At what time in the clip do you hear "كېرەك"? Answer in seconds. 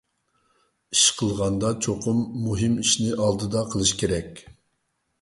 4.05-4.47